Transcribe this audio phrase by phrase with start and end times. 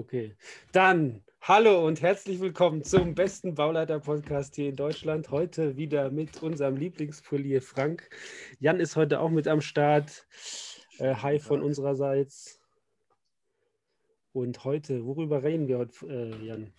[0.00, 0.34] Okay.
[0.72, 5.30] Dann hallo und herzlich willkommen zum besten Bauleiter-Podcast hier in Deutschland.
[5.30, 8.08] Heute wieder mit unserem Lieblingspolier Frank.
[8.60, 10.26] Jan ist heute auch mit am Start.
[10.96, 12.58] Äh, hi von unsererseits.
[14.32, 16.72] Und heute, worüber reden wir heute, äh, Jan?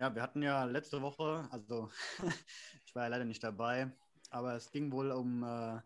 [0.00, 1.88] Ja, wir hatten ja letzte Woche, also
[2.84, 3.92] ich war ja leider nicht dabei,
[4.30, 5.78] aber es ging wohl um äh,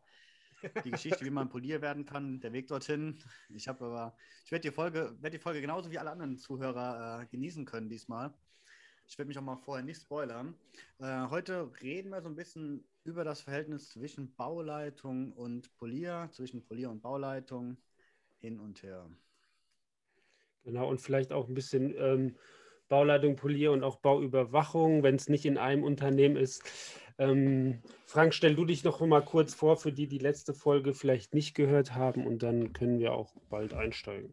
[0.85, 3.19] die Geschichte, wie man Polier werden kann, der Weg dorthin.
[3.49, 7.23] Ich habe aber, ich werde die Folge, werde die Folge genauso wie alle anderen Zuhörer
[7.23, 8.35] äh, genießen können diesmal.
[9.07, 10.55] Ich werde mich auch mal vorher nicht spoilern.
[10.99, 16.63] Äh, heute reden wir so ein bisschen über das Verhältnis zwischen Bauleitung und Polier, zwischen
[16.63, 17.79] Polier und Bauleitung
[18.41, 19.09] hin und her.
[20.65, 22.37] Genau, und vielleicht auch ein bisschen ähm,
[22.89, 26.63] Bauleitung, Polier und auch Bauüberwachung, wenn es nicht in einem Unternehmen ist.
[27.19, 31.35] Ähm, Frank, stell du dich noch mal kurz vor, für die die letzte Folge vielleicht
[31.35, 34.33] nicht gehört haben und dann können wir auch bald einsteigen.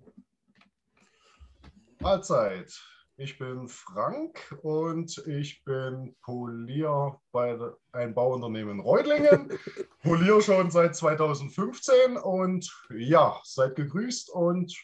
[2.00, 2.80] Mahlzeit,
[3.18, 7.58] ich bin Frank und ich bin Polier bei
[7.94, 9.58] einem Bauunternehmen in Reutlingen.
[10.04, 14.76] Polier schon seit 2015 und ja, seid gegrüßt und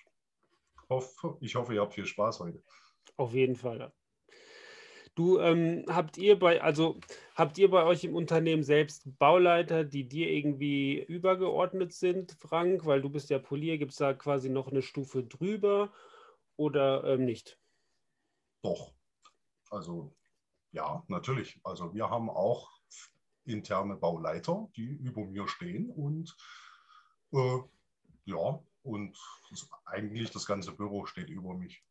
[1.42, 2.62] ich hoffe, ihr habt viel Spaß heute.
[3.22, 3.94] Auf jeden Fall.
[5.14, 7.00] Du ähm, habt ihr bei, also
[7.36, 12.88] habt ihr bei euch im Unternehmen selbst Bauleiter, die dir irgendwie übergeordnet sind, Frank?
[12.88, 15.94] Weil du bist ja Polier, gibt es da quasi noch eine Stufe drüber
[16.56, 17.60] oder ähm, nicht?
[18.64, 18.92] Doch.
[19.70, 20.16] Also
[20.72, 21.60] ja, natürlich.
[21.64, 22.72] Also wir haben auch
[23.46, 26.36] interne Bauleiter, die über mir stehen und
[27.34, 27.60] äh,
[28.26, 29.16] ja, und
[29.86, 31.84] eigentlich das ganze Büro steht über mich.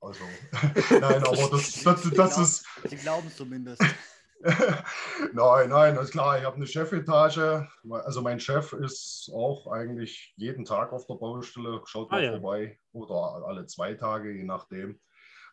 [0.00, 0.24] Also,
[0.90, 2.66] nein, aber das, das, das ist.
[2.88, 3.82] Sie glauben zumindest.
[5.32, 6.38] nein, nein, das ist klar.
[6.38, 7.68] Ich habe eine Chefetage.
[7.90, 12.30] Also mein Chef ist auch eigentlich jeden Tag auf der Baustelle, schaut mal ah, ja.
[12.32, 15.00] vorbei oder alle zwei Tage, je nachdem.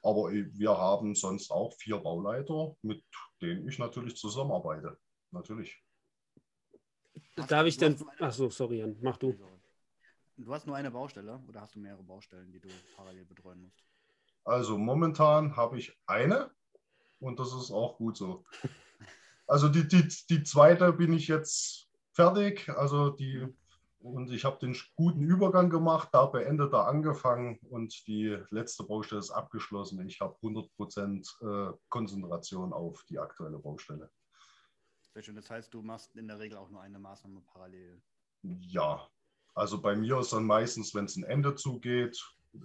[0.03, 3.03] Aber wir haben sonst auch vier Bauleiter, mit
[3.41, 4.99] denen ich natürlich zusammenarbeite.
[5.31, 5.83] Natürlich.
[7.35, 7.97] Darf ich denn.
[8.19, 9.33] Achso, sorry, Jan, mach du.
[10.37, 13.83] Du hast nur eine Baustelle oder hast du mehrere Baustellen, die du parallel betreuen musst?
[14.45, 16.51] Also momentan habe ich eine
[17.19, 18.45] und das ist auch gut so.
[19.47, 22.67] Also die, die, die zweite bin ich jetzt fertig.
[22.67, 23.47] Also die
[24.05, 29.19] und ich habe den guten Übergang gemacht, da beendet er angefangen und die letzte Baustelle
[29.19, 29.99] ist abgeschlossen.
[30.07, 34.11] Ich habe 100% äh, Konzentration auf die aktuelle Baustelle.
[35.13, 35.35] Sehr schön.
[35.35, 37.99] Das heißt, du machst in der Regel auch nur eine Maßnahme parallel.
[38.43, 39.09] Ja,
[39.55, 42.23] also bei mir ist dann meistens, wenn es ein Ende zugeht,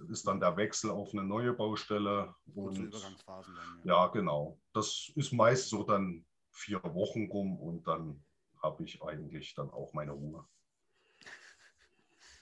[0.09, 2.33] ist dann der Wechsel auf eine neue Baustelle.
[2.53, 4.05] Und, Übergangsphasen dann, ja.
[4.05, 4.59] ja, genau.
[4.73, 8.23] Das ist meist so dann vier Wochen rum und dann
[8.61, 10.45] habe ich eigentlich dann auch meine Ruhe.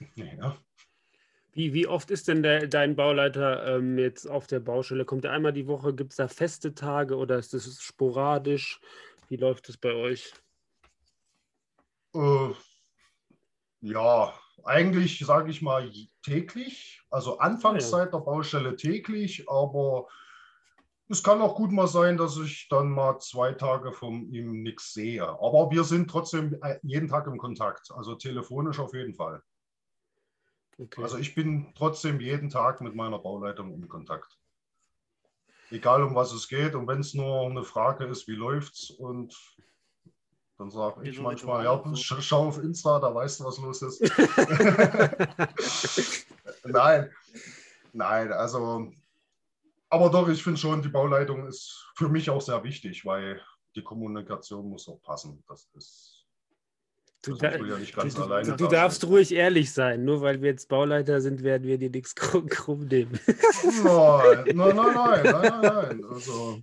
[0.14, 0.56] ja.
[1.52, 5.04] Wie, wie oft ist denn der, dein Bauleiter ähm, jetzt auf der Baustelle?
[5.04, 5.94] Kommt er einmal die Woche?
[5.94, 8.80] Gibt es da feste Tage oder ist das sporadisch?
[9.28, 10.32] Wie läuft es bei euch?
[12.14, 12.50] Äh,
[13.80, 14.34] ja,
[14.64, 15.90] eigentlich sage ich mal
[16.22, 20.06] täglich, also Anfangszeit der Baustelle täglich, aber
[21.08, 24.94] es kann auch gut mal sein, dass ich dann mal zwei Tage von ihm nichts
[24.94, 25.26] sehe.
[25.28, 29.42] Aber wir sind trotzdem äh, jeden Tag im Kontakt, also telefonisch auf jeden Fall.
[30.78, 31.02] Okay.
[31.02, 34.38] Also ich bin trotzdem jeden Tag mit meiner Bauleitung in Kontakt.
[35.70, 39.36] Egal um was es geht und wenn es nur eine Frage ist, wie läuft's und
[40.60, 44.02] dann sage ich manchmal, ja, schau auf Insta, da weißt du, was los ist.
[46.64, 47.10] nein,
[47.94, 48.92] nein, also,
[49.88, 53.40] aber doch, ich finde schon, die Bauleitung ist für mich auch sehr wichtig, weil
[53.74, 55.42] die Kommunikation muss auch passen.
[55.48, 56.26] Das ist.
[57.22, 60.04] Du, da, ja du, du darfst ruhig ehrlich sein.
[60.04, 63.18] Nur weil wir jetzt Bauleiter sind, werden wir dir nichts krumm nehmen.
[63.82, 66.04] Nein, nein, nein, nein, nein, nein.
[66.04, 66.62] Also,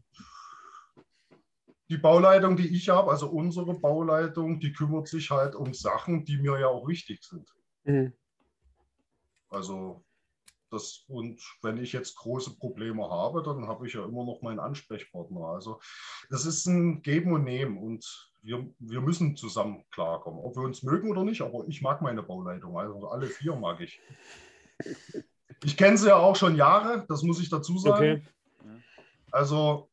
[1.90, 6.38] die Bauleitung, die ich habe, also unsere Bauleitung, die kümmert sich halt um Sachen, die
[6.38, 7.50] mir ja auch wichtig sind.
[7.86, 8.14] Mhm.
[9.50, 10.04] Also
[10.70, 14.60] das, und wenn ich jetzt große Probleme habe, dann habe ich ja immer noch meinen
[14.60, 15.46] Ansprechpartner.
[15.46, 15.80] Also
[16.30, 20.84] das ist ein Geben und Nehmen und wir, wir müssen zusammen klarkommen, ob wir uns
[20.84, 24.02] mögen oder nicht, aber ich mag meine Bauleitung, also alle vier mag ich.
[25.64, 28.24] Ich kenne sie ja auch schon Jahre, das muss ich dazu sagen.
[28.62, 28.78] Okay.
[29.32, 29.90] Also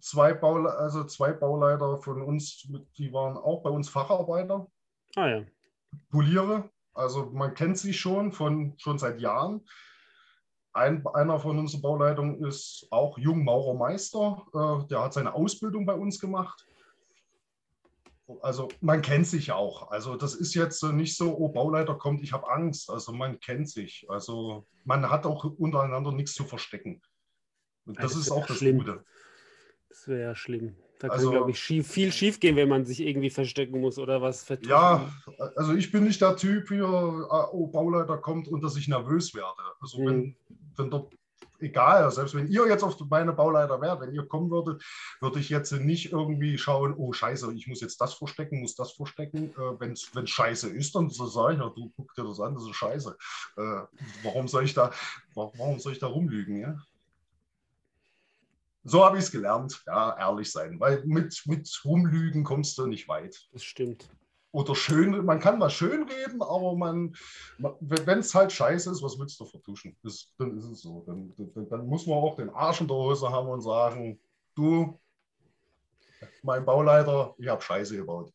[0.00, 4.66] zwei, Baule also zwei Bauleiter von uns, die waren auch bei uns Facharbeiter.
[5.16, 5.44] Ah ja.
[6.10, 6.70] Poliere.
[6.92, 9.64] Also man kennt sie schon von schon seit Jahren.
[10.72, 14.44] Ein, einer von unserer Bauleitung ist auch Jungmaurermeister.
[14.52, 16.66] Äh, der hat seine Ausbildung bei uns gemacht.
[18.42, 19.90] also man kennt sich auch.
[19.90, 22.90] Also das ist jetzt nicht so, oh, Bauleiter kommt, ich habe Angst.
[22.90, 24.06] Also man kennt sich.
[24.08, 27.02] Also man hat auch untereinander nichts zu verstecken.
[27.86, 28.78] Und das, das ist auch das schlimm.
[28.78, 29.04] Gute.
[29.94, 30.74] Das wäre ja schlimm.
[30.98, 33.96] Da Also- kann, glaube ich, schief, viel schief gehen, wenn man sich irgendwie verstecken muss
[33.96, 35.08] oder was vertuschen Ja,
[35.54, 39.34] also ich bin nicht der Typ hier, ah, oh, Bauleiter kommt und dass ich nervös
[39.34, 39.62] werde.
[39.80, 40.06] Also Mhm.
[40.06, 40.36] wenn,
[40.76, 41.06] wenn der,
[41.60, 44.82] egal, selbst wenn ihr jetzt auf meine Bauleiter wärt, wenn ihr kommen würdet,
[45.20, 48.92] würde ich jetzt nicht irgendwie schauen, oh scheiße, ich muss jetzt das verstecken, muss das
[48.92, 49.50] verstecken.
[49.56, 52.54] Äh, wenn es scheiße ist, dann so sage ich, ja, du guck dir das an,
[52.54, 53.16] das ist scheiße.
[53.58, 53.80] Äh,
[54.24, 54.90] warum soll ich da,
[55.34, 56.76] wa- warum soll ich da rumlügen, ja?
[58.84, 60.78] So habe ich es gelernt, ja, ehrlich sein.
[60.78, 64.08] Weil mit, mit Rumlügen kommst du nicht weit Das stimmt.
[64.52, 67.14] oder schön, man kann mal schön reden, aber man,
[67.80, 69.96] wenn es halt scheiße ist, was willst du vertuschen?
[70.02, 71.02] Das, dann ist es so.
[71.06, 74.20] Dann, dann, dann muss man auch den Arsch in der Hose haben und sagen,
[74.54, 75.00] du,
[76.42, 78.32] mein Bauleiter, ich habe Scheiße gebaut.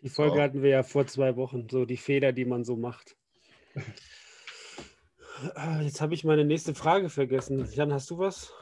[0.00, 0.42] Die Folge So.
[0.42, 3.16] hatten wir ja vor zwei Wochen, so die Fehler, die man so macht.
[5.56, 7.68] Ah, Jetzt habe ich meine nächste Frage vergessen.
[7.72, 8.52] Jan, hast du was?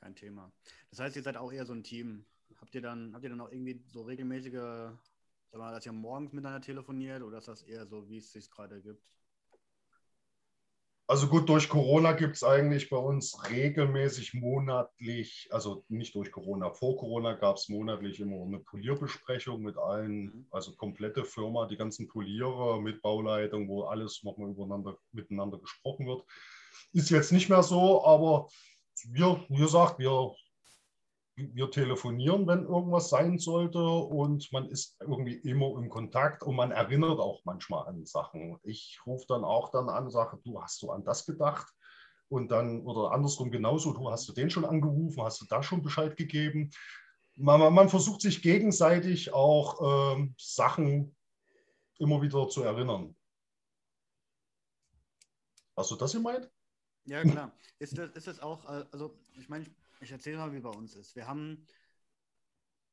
[0.00, 0.50] Kein Thema.
[0.90, 2.24] Das heißt, ihr seid auch eher so ein Team.
[2.56, 4.52] Habt ihr dann, habt ihr dann auch irgendwie so regelmäßige,
[5.50, 8.50] sag mal, dass ihr morgens miteinander telefoniert oder ist das eher so, wie es sich
[8.50, 9.02] gerade gibt?
[11.06, 16.70] Also gut, durch Corona gibt es eigentlich bei uns regelmäßig monatlich, also nicht durch Corona,
[16.70, 20.46] vor Corona gab es monatlich immer eine Polierbesprechung mit allen, Mhm.
[20.52, 26.24] also komplette Firma, die ganzen Polierer mit Bauleitung, wo alles nochmal übereinander, miteinander gesprochen wird.
[26.92, 28.48] Ist jetzt nicht mehr so, aber
[29.10, 30.34] wir, wie gesagt, wir,
[31.36, 36.70] wir telefonieren, wenn irgendwas sein sollte und man ist irgendwie immer im Kontakt und man
[36.70, 38.58] erinnert auch manchmal an Sachen.
[38.62, 41.66] Ich rufe dann auch dann an, sage, du hast du an das gedacht?
[42.28, 45.82] Und dann, oder andersrum genauso, du hast du den schon angerufen, hast du da schon
[45.82, 46.70] Bescheid gegeben?
[47.36, 51.16] Man, man- versucht sich gegenseitig auch ähm, Sachen
[51.98, 53.16] immer wieder zu erinnern.
[55.76, 56.50] Hast du das gemeint?
[57.10, 57.52] Ja, klar.
[57.80, 59.70] Ist das, ist das auch, äh, also ich meine, ich,
[60.00, 61.16] ich erzähle mal, wie bei uns ist.
[61.16, 61.66] Wir haben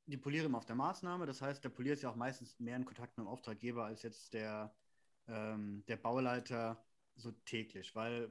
[0.08, 2.78] die Poliere immer auf der Maßnahme, das heißt, der Polier ist ja auch meistens mehr
[2.78, 4.74] in Kontakt mit dem Auftraggeber als jetzt der,
[5.28, 6.84] ähm, der Bauleiter
[7.16, 8.28] so täglich, weil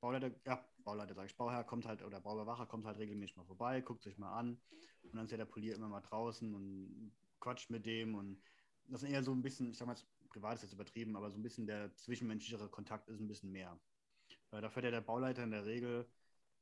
[0.00, 3.82] Bauleiter, ja, Bauleiter sage ich, Bauherr kommt halt oder Bauüberwacher kommt halt regelmäßig mal vorbei,
[3.82, 4.60] guckt sich mal an
[5.04, 8.42] und dann ist ja der Polier immer mal draußen und quatscht mit dem und
[8.88, 9.96] das ist eher so ein bisschen, ich sag mal,
[10.28, 13.78] privat ist jetzt übertrieben, aber so ein bisschen der zwischenmenschlichere Kontakt ist ein bisschen mehr.
[14.54, 16.08] Weil da fährt ja der Bauleiter in der Regel,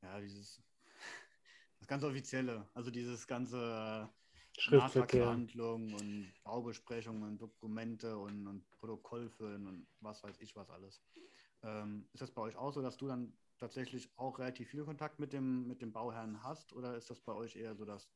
[0.01, 0.63] ja, dieses,
[1.77, 4.09] das ganze Offizielle, also dieses ganze
[4.57, 5.25] Schriftverkehr.
[5.25, 11.03] Nachtragsverhandlungen und Baubesprechungen und Dokumente und, und Protokoll führen und was weiß ich was alles.
[11.61, 15.19] Ähm, ist das bei euch auch so, dass du dann tatsächlich auch relativ viel Kontakt
[15.19, 18.09] mit dem, mit dem Bauherrn hast oder ist das bei euch eher so, dass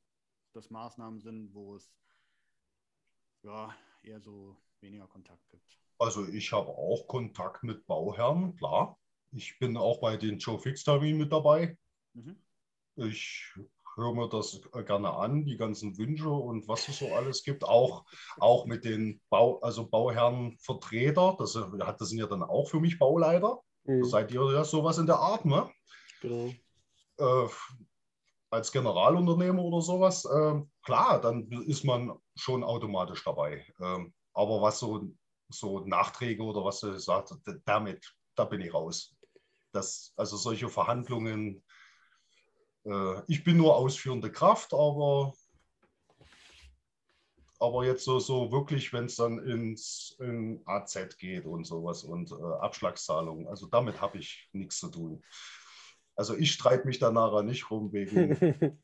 [0.54, 1.94] das Maßnahmen sind, wo es
[3.44, 5.78] ja eher so weniger Kontakt gibt?
[6.00, 8.98] Also ich habe auch Kontakt mit Bauherren, klar.
[9.32, 11.78] Ich bin auch bei den Joe Fix Terminen mit dabei.
[12.14, 12.38] Mhm.
[12.96, 13.54] Ich
[13.96, 17.64] höre mir das gerne an, die ganzen Wünsche und was es so alles gibt.
[17.64, 18.06] Auch,
[18.40, 23.60] auch mit den Bau, also Bauherrenvertreter, das, das sind ja dann auch für mich Bauleiter.
[23.86, 25.70] Mhm, Seid ihr ja sowas in der Art, ne?
[26.22, 26.54] genau.
[27.18, 27.48] Äh,
[28.50, 33.66] als Generalunternehmer oder sowas, äh, klar, dann ist man schon automatisch dabei.
[33.82, 35.10] Ähm, aber was so,
[35.50, 39.17] so Nachträge oder was du sagst, damit, da bin ich raus.
[39.78, 41.64] Das, also solche Verhandlungen,
[42.84, 45.34] äh, ich bin nur ausführende Kraft, aber,
[47.60, 52.32] aber jetzt so, so wirklich, wenn es dann ins in AZ geht und sowas und
[52.32, 55.24] äh, Abschlagszahlungen, also damit habe ich nichts zu tun.
[56.16, 58.32] Also ich streite mich da nachher nicht rum wegen,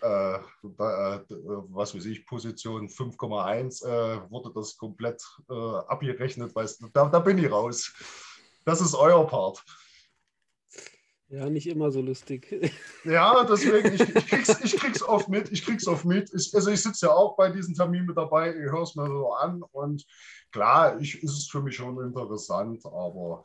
[0.00, 6.80] äh, da, äh, was weiß ich, Position 5,1 äh, wurde das komplett äh, abgerechnet, weißt
[6.80, 7.92] du, da, da bin ich raus.
[8.64, 9.62] Das ist euer Part.
[11.28, 12.48] Ja, nicht immer so lustig.
[13.04, 16.32] Ja, deswegen, ich, ich, krieg's, ich krieg's oft mit, ich krieg's oft mit.
[16.34, 19.06] Ich, also ich sitze ja auch bei diesem Termin mit dabei, ich höre es mir
[19.06, 20.04] so an und
[20.50, 23.44] klar, ich, ist es für mich schon interessant, aber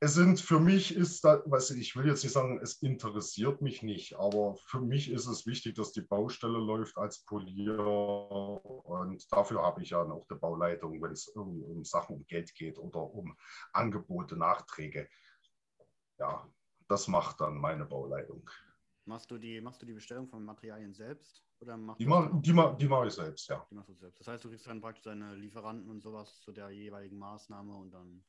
[0.00, 3.82] es sind für mich ist da, was ich will jetzt nicht sagen, es interessiert mich
[3.82, 9.62] nicht, aber für mich ist es wichtig, dass die Baustelle läuft als Polier und dafür
[9.62, 13.00] habe ich ja noch die Bauleitung, wenn es irgendwie um Sachen um Geld geht oder
[13.00, 13.36] um
[13.72, 15.08] Angebote, Nachträge.
[16.18, 16.46] Ja,
[16.88, 18.48] das macht dann meine Bauleitung.
[19.04, 22.72] Machst du die, machst du die Bestellung von Materialien selbst oder machst Die mache ma,
[22.74, 23.66] die mach ich selbst, ja.
[23.70, 24.20] Die machst du selbst.
[24.20, 27.90] Das heißt, du kriegst dann praktisch deine Lieferanten und sowas zu der jeweiligen Maßnahme und
[27.92, 28.24] dann.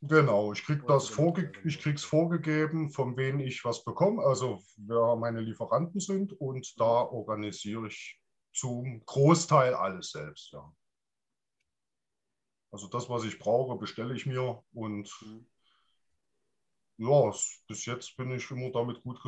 [0.00, 5.16] Genau, ich krieg das vorge ich krieg's vorgegeben, von wem ich was bekomme, also wer
[5.16, 8.20] meine Lieferanten sind und da organisiere ich
[8.52, 10.70] zum Großteil alles selbst, ja.
[12.70, 15.46] Also das, was ich brauche, bestelle ich mir und mhm.
[16.96, 17.32] Ja,
[17.68, 19.18] bis jetzt bin ich immer damit gut,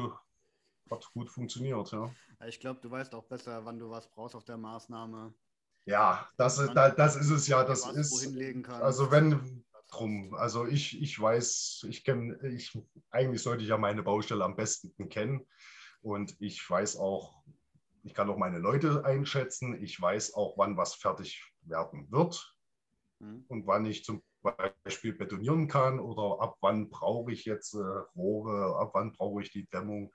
[0.91, 2.11] hat gut funktioniert, ja.
[2.47, 5.35] Ich glaube, du weißt auch besser, wann du was brauchst auf der Maßnahme.
[5.87, 7.65] Ja, das ist, das ist es ja.
[7.65, 8.29] Das ist,
[8.69, 12.77] also wenn drum, also ich, ich weiß, ich kenne, ich,
[13.11, 15.47] eigentlich sollte ich ja meine Baustelle am besten kennen
[16.03, 17.43] und ich weiß auch,
[18.03, 22.57] ich kann auch meine Leute einschätzen, ich weiß auch, wann was fertig werden wird
[23.19, 23.45] mhm.
[23.49, 24.23] und wann ich zum
[24.85, 27.79] Beispiel betonieren kann oder ab wann brauche ich jetzt äh,
[28.17, 30.13] Rohre, ab wann brauche ich die Dämmung,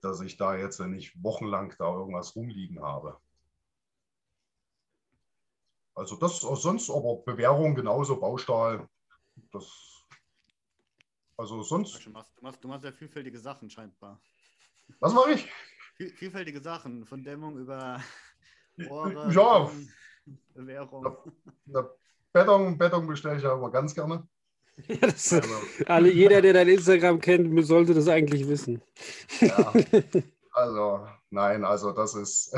[0.00, 3.18] dass ich da jetzt nicht wochenlang da irgendwas rumliegen habe.
[5.94, 8.88] Also das sonst aber Bewährung genauso, Baustahl.
[9.52, 10.04] Das,
[11.36, 12.04] also sonst.
[12.04, 14.20] Du machst, du, machst, du machst ja vielfältige Sachen scheinbar.
[14.98, 15.48] Was mache ich?
[15.96, 18.02] Viel, vielfältige Sachen, von Dämmung über
[18.78, 19.70] Rohre, ja.
[20.54, 21.32] Bewährung.
[21.66, 21.88] Na,
[22.34, 24.26] Beton, Beton bestelle ich ja immer ganz gerne.
[24.88, 25.54] Ja, das, also,
[25.86, 28.82] alle, jeder, der dein Instagram kennt, sollte das eigentlich wissen.
[29.40, 29.72] Ja,
[30.50, 32.52] also, nein, also das ist.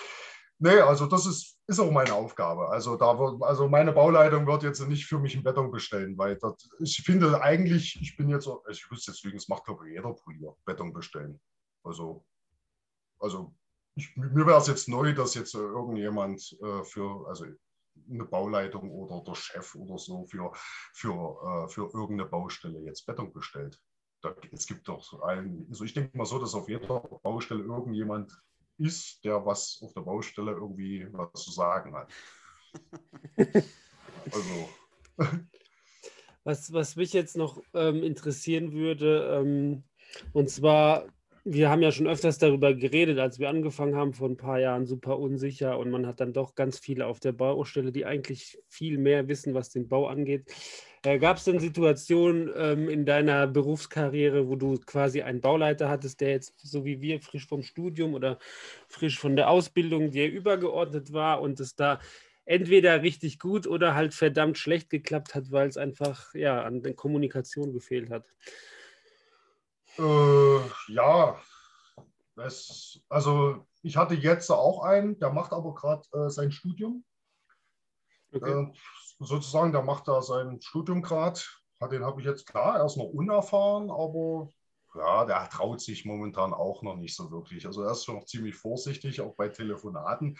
[0.60, 2.68] nee, also das ist ist auch meine Aufgabe.
[2.68, 6.36] Also, da wird, also meine Bauleitung wird jetzt nicht für mich einen Beton bestellen, weil
[6.36, 9.94] das, ich finde eigentlich, ich bin jetzt, ich wüsste jetzt lügen, es macht glaube ich
[9.94, 11.40] jeder Polier, Beton bestellen.
[11.84, 12.24] Also,
[13.18, 13.54] also
[13.94, 17.46] ich, mir wäre es jetzt neu, dass jetzt irgendjemand äh, für, also
[18.10, 20.52] eine Bauleitung oder der Chef oder so für,
[20.92, 23.78] für, äh, für irgendeine Baustelle jetzt Beton bestellt.
[24.22, 28.32] Da, es gibt doch einen, also ich denke mal so, dass auf jeder Baustelle irgendjemand
[28.78, 32.12] ist, der was auf der Baustelle irgendwie was zu sagen hat.
[34.30, 34.68] also.
[36.44, 39.84] Was, was mich jetzt noch ähm, interessieren würde, ähm,
[40.32, 41.06] und zwar,
[41.44, 44.86] wir haben ja schon öfters darüber geredet, als wir angefangen haben vor ein paar Jahren,
[44.86, 48.98] super unsicher und man hat dann doch ganz viele auf der Baustelle, die eigentlich viel
[48.98, 50.46] mehr wissen, was den Bau angeht.
[51.04, 56.20] Äh, Gab es denn Situationen ähm, in deiner Berufskarriere, wo du quasi einen Bauleiter hattest,
[56.20, 58.38] der jetzt so wie wir frisch vom Studium oder
[58.86, 61.98] frisch von der Ausbildung dir übergeordnet war und es da
[62.44, 66.94] entweder richtig gut oder halt verdammt schlecht geklappt hat, weil es einfach ja, an der
[66.94, 68.26] Kommunikation gefehlt hat?
[69.98, 71.40] Äh, ja,
[72.36, 77.04] das, also ich hatte jetzt auch einen, der macht aber gerade äh, sein Studium.
[78.32, 78.62] Okay.
[78.62, 78.72] Äh,
[79.18, 81.40] sozusagen, der macht da sein Studium gerade.
[81.90, 84.48] Den habe ich jetzt klar, er ist noch unerfahren, aber
[84.94, 87.66] ja, der traut sich momentan auch noch nicht so wirklich.
[87.66, 90.38] Also er ist schon noch ziemlich vorsichtig, auch bei Telefonaten.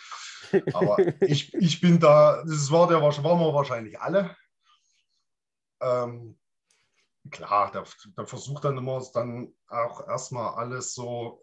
[0.72, 4.36] Aber ich, ich bin da, das war der, waren wir wahrscheinlich alle.
[5.80, 6.38] Ähm,
[7.30, 7.84] klar, der,
[8.16, 11.42] der versucht dann immer dann auch erstmal alles so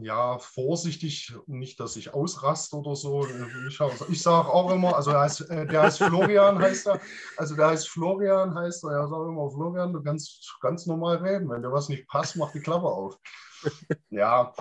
[0.00, 3.26] ja, vorsichtig, nicht, dass ich ausraste oder so.
[3.26, 7.00] Ich, ich sage auch immer, also der heißt, äh, der heißt Florian, heißt er.
[7.36, 8.90] Also der heißt Florian, heißt er.
[8.90, 11.48] Er sagt immer, Florian, du kannst ganz normal reden.
[11.50, 13.18] Wenn dir was nicht passt, mach die Klappe auf.
[14.10, 14.52] Ja,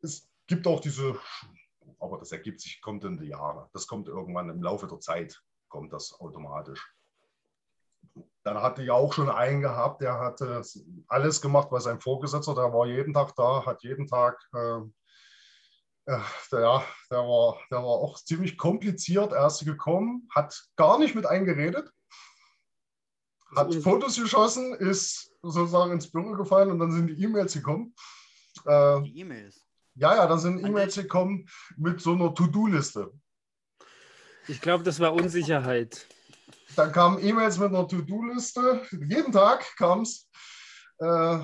[0.00, 1.18] es gibt auch diese,
[1.98, 3.68] aber das ergibt sich, kommt in die Jahre.
[3.74, 6.80] Das kommt irgendwann im Laufe der Zeit, kommt das automatisch
[8.42, 10.62] dann hatte ich auch schon einen gehabt, der hatte
[11.08, 14.78] alles gemacht, was ein Vorgesetzter, der war jeden Tag da, hat jeden Tag, äh,
[16.06, 16.20] äh,
[16.50, 19.32] der, der, war, der war auch ziemlich kompliziert.
[19.32, 21.90] Er ist gekommen, hat gar nicht mit eingeredet,
[23.54, 27.94] hat Fotos geschossen, ist sozusagen ins Büro gefallen und dann sind die E-Mails gekommen.
[28.64, 29.66] Äh, die E-Mails?
[29.94, 33.10] Ja, ja, dann sind E-Mails gekommen mit so einer To-Do-Liste.
[34.48, 36.06] Ich glaube, das war Unsicherheit.
[36.76, 38.82] Dann kamen E-Mails mit einer To-Do-Liste.
[39.08, 40.28] Jeden Tag kam es.
[40.98, 41.38] Äh,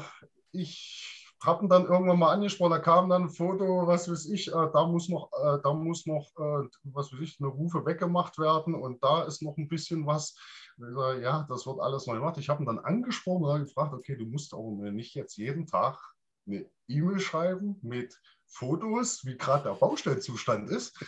[0.52, 2.70] ich habe ihn dann irgendwann mal angesprochen.
[2.70, 6.06] Da kam dann ein Foto, was weiß ich, äh, da muss noch, äh, da muss
[6.06, 10.06] noch, äh, was weiß ich, eine Rufe weggemacht werden und da ist noch ein bisschen
[10.06, 10.36] was.
[10.78, 12.36] Sage, ja, das wird alles neu gemacht.
[12.38, 15.98] Ich habe ihn dann angesprochen und gefragt, okay, du musst aber nicht jetzt jeden Tag
[16.46, 20.98] eine E-Mail schreiben mit Fotos, wie gerade der Baustellzustand ist.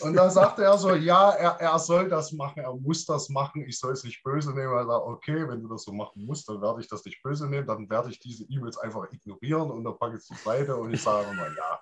[0.00, 3.64] Und da sagte er so, ja, er, er soll das machen, er muss das machen,
[3.66, 4.72] ich soll es nicht böse nehmen.
[4.72, 7.48] Er sagt, okay, wenn du das so machen musst, dann werde ich das nicht böse
[7.48, 10.76] nehmen, dann werde ich diese E-Mails einfach ignorieren und dann packe ich es zur Seite
[10.76, 11.80] und ich sage immer, ja.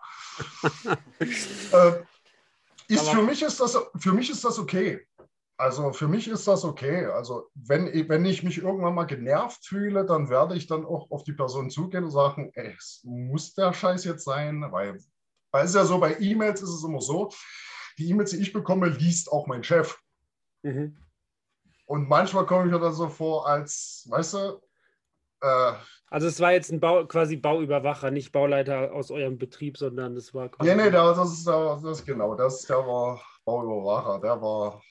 [1.89, 2.03] äh,
[2.89, 5.07] ist, für, mich ist das, für mich ist das okay.
[5.61, 7.05] Also für mich ist das okay.
[7.05, 11.23] Also wenn, wenn ich mich irgendwann mal genervt fühle, dann werde ich dann auch auf
[11.23, 14.99] die Person zugehen und sagen, ey, es muss der Scheiß jetzt sein, weil,
[15.53, 17.31] weil es ist ja so, bei E-Mails ist es immer so,
[17.99, 19.99] die E-Mails, die ich bekomme, liest auch mein Chef.
[20.63, 20.97] Mhm.
[21.85, 24.61] Und manchmal komme ich mir dann so vor, als, weißt du,
[25.43, 25.73] Äh,
[26.09, 30.33] Also es war jetzt ein Bau, quasi Bauüberwacher, nicht Bauleiter aus eurem Betrieb, sondern das
[30.33, 30.75] war quasi.
[30.75, 34.83] nee, nee, das ist das ist genau, das, der war Bauüberwacher, der war.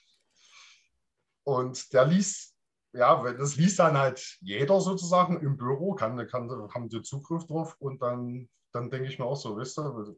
[1.58, 2.56] Und der ließ,
[2.94, 7.76] ja, das liest dann halt jeder sozusagen im Büro, kann, kann, haben die Zugriff drauf
[7.80, 10.16] und dann, dann denke ich mir auch so, wisst ihr,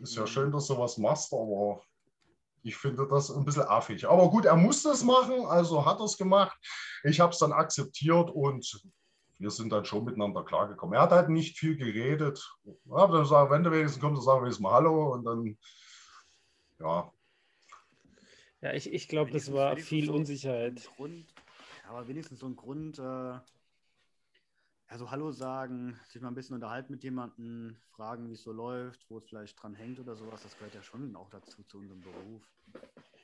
[0.00, 1.80] ist ja schön, dass du was machst, aber
[2.62, 4.08] ich finde das ein bisschen affig.
[4.08, 6.58] Aber gut, er musste es machen, also hat er es gemacht.
[7.04, 8.82] Ich habe es dann akzeptiert und
[9.38, 10.96] wir sind dann schon miteinander klargekommen.
[10.96, 12.42] Er hat halt nicht viel geredet.
[12.84, 15.58] Ja, dann sagen, wenn du wenigstens kommst, dann sagen wir wenigstens mal Hallo und dann,
[16.80, 17.12] ja,
[18.66, 20.82] Ja, ich, ich glaube, das war viel so Unsicherheit.
[20.96, 21.24] Grund,
[21.88, 23.44] aber wenigstens so ein Grund, äh, ja,
[24.96, 29.08] so Hallo sagen, sich mal ein bisschen unterhalten mit jemandem, fragen, wie es so läuft,
[29.08, 32.00] wo es vielleicht dran hängt oder sowas, das gehört ja schon auch dazu, zu unserem
[32.00, 32.42] Beruf.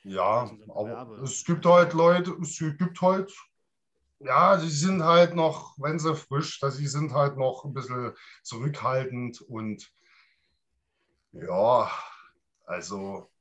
[0.05, 3.33] Ja, aber es gibt halt Leute, es gibt halt,
[4.19, 8.13] ja, die sind halt noch, wenn sie frisch, dass sie sind halt noch ein bisschen
[8.43, 9.91] zurückhaltend und
[11.33, 11.91] ja,
[12.65, 13.32] also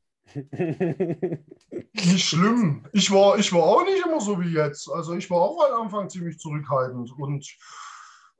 [1.92, 2.86] nicht schlimm.
[2.92, 4.90] Ich war, ich war auch nicht immer so wie jetzt.
[4.90, 7.46] Also ich war auch am Anfang ziemlich zurückhaltend und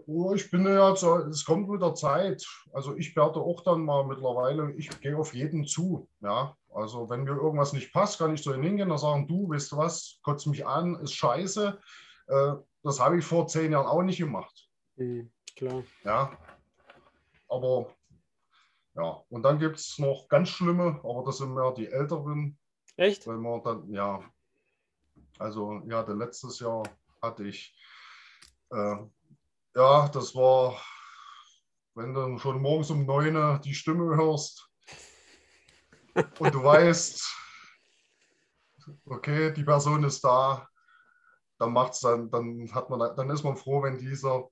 [0.07, 2.45] oh, ich bin ja, so, es kommt mit der Zeit.
[2.73, 6.09] Also ich werde auch dann mal mittlerweile, ich gehe auf jeden zu.
[6.21, 9.49] Ja, also wenn mir irgendwas nicht passt, kann ich zu ihnen hingehen und sagen, du,
[9.49, 11.79] weißt du was, kotzt mich an, ist scheiße.
[12.29, 14.69] Äh, das habe ich vor zehn Jahren auch nicht gemacht.
[14.97, 15.83] Hm, Klar.
[16.05, 16.37] Ja,
[17.49, 17.95] aber
[18.95, 22.59] ja, und dann gibt es noch ganz schlimme, aber das sind mehr die Älteren,
[22.97, 23.27] Echt?
[23.27, 24.23] wenn man dann, ja,
[25.39, 26.83] also ja, der letztes Jahr
[27.23, 27.75] hatte ich,
[28.71, 28.97] äh,
[29.75, 30.81] ja, das war,
[31.95, 34.69] wenn du schon morgens um neun die Stimme hörst
[36.39, 37.35] und du weißt,
[39.07, 40.69] okay, die Person ist da,
[41.59, 44.49] dann macht's dann, dann hat man, dann ist man froh, wenn dieser,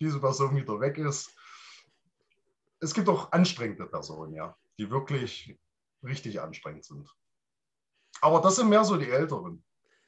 [0.00, 1.35] diese Person wieder weg ist.
[2.80, 5.58] Es gibt auch anstrengende Personen, ja, die wirklich
[6.02, 7.08] richtig anstrengend sind.
[8.20, 9.62] Aber das sind mehr so die Älteren.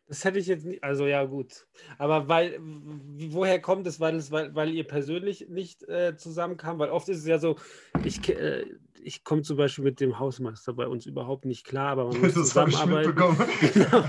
[0.06, 1.66] Das hätte ich jetzt nicht, also ja, gut.
[1.98, 4.00] Aber weil, woher kommt es?
[4.00, 6.78] Weil, weil, weil ihr persönlich nicht äh, zusammenkam?
[6.78, 7.56] Weil oft ist es ja so,
[8.04, 8.64] ich, äh,
[9.02, 12.34] ich komme zum Beispiel mit dem Hausmeister bei uns überhaupt nicht klar, aber man muss
[12.34, 13.08] Das ich zusammenarbeiten.
[13.08, 13.38] mitbekommen.
[13.72, 14.04] Genau.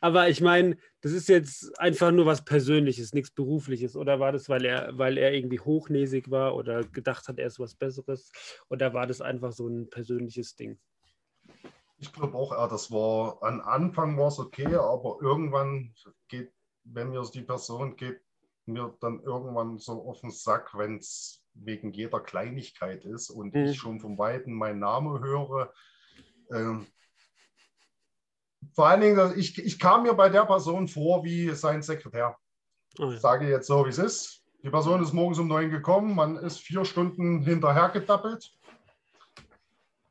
[0.00, 3.96] Aber ich meine, das ist jetzt einfach nur was Persönliches, nichts Berufliches.
[3.96, 7.58] Oder war das, weil er, weil er irgendwie hochnäsig war oder gedacht hat, er ist
[7.58, 8.30] was Besseres?
[8.68, 10.78] Oder war das einfach so ein persönliches Ding?
[11.98, 15.94] Ich glaube auch, ja, das war, am Anfang war es okay, aber irgendwann
[16.28, 16.50] geht,
[16.84, 18.20] wenn mir die Person geht,
[18.66, 23.66] mir dann irgendwann so auf den Sack, wenn es wegen jeder Kleinigkeit ist und Mhm.
[23.66, 25.72] ich schon vom Weiten meinen Namen höre.
[26.52, 26.86] Ähm,
[28.74, 32.36] vor allen Dingen, ich, ich kam mir bei der Person vor wie sein Sekretär.
[32.98, 33.18] Oh, ja.
[33.18, 34.44] sage jetzt so, wie es ist.
[34.62, 38.52] Die Person ist morgens um neun gekommen, man ist vier Stunden hinterher gedappelt.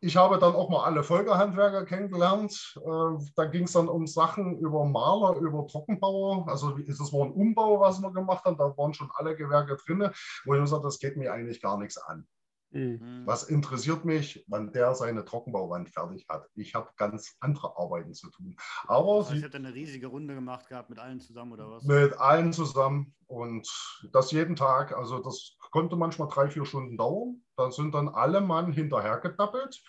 [0.02, 2.74] Ich habe dann auch mal alle Folgehandwerker kennengelernt.
[2.78, 6.48] Äh, Da ging es dann um Sachen über Maler, über Trockenbauer.
[6.48, 8.58] Also das war ein Umbau, was wir gemacht haben.
[8.58, 10.10] Da waren schon alle Gewerke drin,
[10.46, 12.26] wo ich gesagt habe, das geht mir eigentlich gar nichts an.
[12.72, 13.00] Mhm.
[13.00, 13.26] Hm.
[13.26, 16.50] Was interessiert mich, wann der seine Trockenbauwand fertig hat?
[16.56, 18.58] Ich habe ganz andere Arbeiten zu tun.
[18.88, 21.70] Aber Das heißt, sie, ihr habt eine riesige Runde gemacht gehabt mit allen zusammen oder
[21.70, 21.92] was?
[21.92, 23.68] mit allen zusammen und
[24.12, 24.96] das jeden Tag.
[24.96, 27.44] Also das konnte manchmal drei, vier Stunden dauern.
[27.56, 29.82] Da sind dann alle Mann hinterhergedappelt.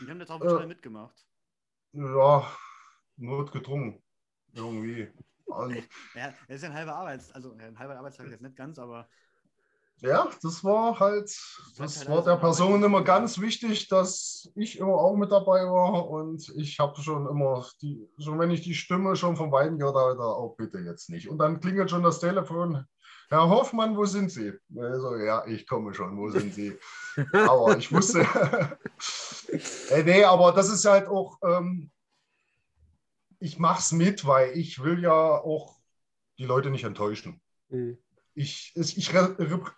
[0.00, 1.28] Die haben das auch Äh, mitgemacht.
[1.92, 2.46] Ja,
[3.16, 4.02] notgedrungen
[4.54, 5.12] irgendwie.
[5.46, 8.78] Und Ja, das ist ja ein halber Arbeits, also ein halber Arbeitstag jetzt nicht ganz,
[8.78, 9.08] aber
[10.00, 11.36] ja, das war halt,
[11.76, 16.08] das halt war der Person immer ganz wichtig, dass ich immer auch mit dabei war.
[16.08, 19.96] Und ich habe schon immer, die, schon wenn ich die Stimme schon vom Weiten gehört
[19.96, 21.28] habe, da auch bitte jetzt nicht.
[21.28, 22.86] Und dann klingelt schon das Telefon.
[23.28, 24.52] Herr Hoffmann, wo sind Sie?
[24.76, 26.78] Also, ja, ich komme schon, wo sind Sie?
[27.32, 28.20] aber ich wusste.
[29.90, 31.90] äh, nee, aber das ist halt auch, ähm,
[33.40, 35.76] ich mache es mit, weil ich will ja auch
[36.38, 37.40] die Leute nicht enttäuschen.
[37.68, 37.98] Mhm.
[38.38, 39.18] Ich, ich äh,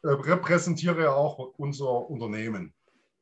[0.03, 2.75] repräsentiere ja auch unser Unternehmen.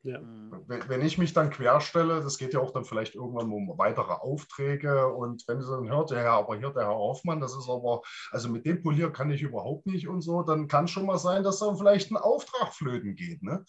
[0.02, 0.20] Ja.
[0.66, 5.08] Wenn ich mich dann querstelle, das geht ja auch dann vielleicht irgendwann um weitere Aufträge
[5.08, 8.02] und wenn sie dann hört, ja, ja, aber hier der Herr Hoffmann, das ist aber,
[8.30, 11.42] also mit dem Polier kann ich überhaupt nicht und so, dann kann schon mal sein,
[11.42, 13.42] dass dann vielleicht ein Auftrag flöten geht.
[13.42, 13.64] Ne?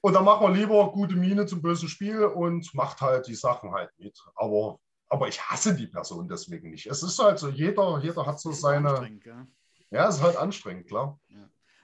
[0.00, 3.72] Und dann macht man lieber gute Miene zum bösen Spiel und macht halt die Sachen
[3.72, 4.18] halt mit.
[4.34, 6.86] Aber, aber ich hasse die Person deswegen nicht.
[6.86, 9.46] Es ist halt so, jeder, jeder hat so seine, gell?
[9.90, 11.20] Ja, es ist halt anstrengend, klar.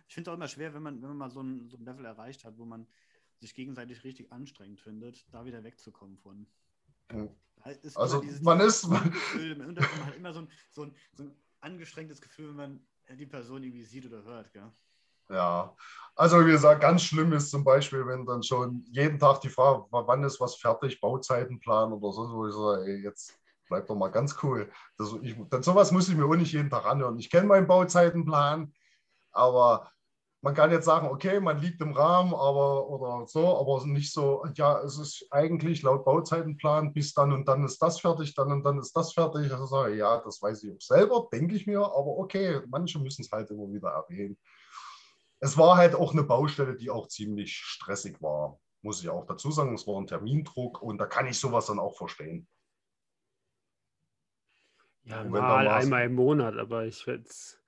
[0.07, 1.85] Ich finde es auch immer schwer, wenn man, wenn man mal so ein, so ein
[1.85, 2.87] Level erreicht hat, wo man
[3.41, 6.47] sich gegenseitig richtig anstrengend findet, da wieder wegzukommen von.
[7.11, 7.31] Mhm.
[7.57, 11.25] Da ist Also man ist- Gefühl, im Hintergrund hat immer so ein, so, ein, so
[11.25, 12.87] ein angestrengtes Gefühl, wenn man
[13.19, 14.71] die Person irgendwie sieht oder hört, gell?
[15.31, 15.75] Ja,
[16.17, 19.87] also wie gesagt, ganz schlimm ist zum Beispiel, wenn dann schon jeden Tag die Frage,
[19.91, 24.09] wann ist was fertig, Bauzeitenplan oder so, wo ich sage, ey, jetzt bleib doch mal
[24.09, 24.71] ganz cool.
[24.99, 27.19] Das, ich, dann sowas muss ich mir auch nicht jeden Tag anhören.
[27.19, 28.73] Ich kenne meinen Bauzeitenplan,
[29.33, 29.91] aber
[30.45, 34.45] man kann jetzt sagen, okay, man liegt im Rahmen, aber oder so, aber nicht so,
[34.57, 38.63] ja, es ist eigentlich laut Bauzeitenplan, bis dann und dann ist das fertig, dann und
[38.63, 39.51] dann ist das fertig.
[39.51, 43.33] Also ja, das weiß ich auch selber, denke ich mir, aber okay, manche müssen es
[43.33, 44.37] halt immer wieder erwähnen.
[45.41, 49.51] Es war halt auch eine Baustelle, die auch ziemlich stressig war, muss ich auch dazu
[49.51, 49.75] sagen.
[49.75, 52.47] Es war ein Termindruck und da kann ich sowas dann auch verstehen.
[55.05, 57.61] Ja, mal einmal im Monat, aber ich werde es.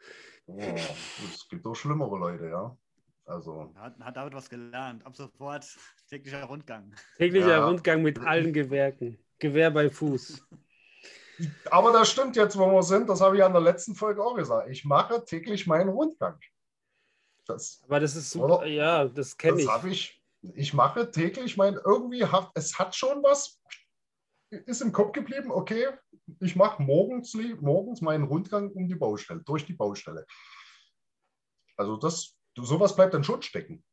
[0.47, 2.77] Oh, es gibt auch schlimmere Leute, ja.
[3.27, 3.73] Also.
[3.75, 5.05] Hat, hat David was gelernt.
[5.05, 5.67] Ab sofort
[6.09, 6.95] täglicher Rundgang.
[7.17, 7.67] Täglicher ja.
[7.67, 9.19] Rundgang mit allen Gewerken.
[9.39, 10.47] Gewehr bei Fuß.
[11.71, 13.09] Aber das stimmt jetzt, wo wir sind.
[13.09, 14.71] Das habe ich an der letzten Folge auch gesagt.
[14.71, 16.39] Ich mache täglich meinen Rundgang.
[17.47, 18.59] Das, Aber das ist super.
[18.59, 18.67] Oder?
[18.67, 19.67] Ja, das kenne ich.
[19.67, 20.23] Das habe ich.
[20.55, 21.75] Ich mache täglich mein.
[21.75, 23.61] Irgendwie hat es hat schon was.
[24.51, 25.51] Ist im Kopf geblieben.
[25.51, 25.89] Okay,
[26.41, 30.25] ich mache morgens, morgens meinen Rundgang um die Baustelle, durch die Baustelle.
[31.77, 33.85] Also das, sowas bleibt dann schon stecken.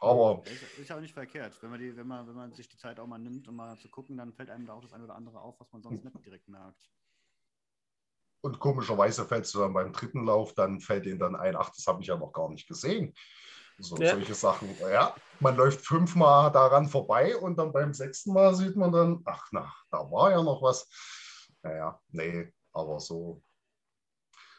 [0.00, 0.42] Aber.
[0.44, 1.60] Das ist ja auch nicht verkehrt.
[1.62, 3.76] Wenn man, die, wenn, man, wenn man sich die Zeit auch mal nimmt, um mal
[3.78, 6.04] zu gucken, dann fällt einem da auch das eine oder andere auf, was man sonst
[6.04, 6.88] nicht direkt merkt.
[8.40, 11.86] Und komischerweise fällt es dann beim dritten Lauf, dann fällt ihnen dann ein, ach, das
[11.86, 13.12] habe ich ja noch gar nicht gesehen.
[13.78, 14.12] So, ja.
[14.12, 14.68] Solche Sachen.
[14.80, 19.46] Ja, man läuft fünfmal daran vorbei und dann beim sechsten Mal sieht man dann, ach
[19.52, 20.88] na, da war ja noch was.
[21.62, 23.42] Naja, nee, aber so.